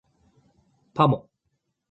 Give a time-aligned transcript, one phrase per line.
[0.95, 1.29] パモ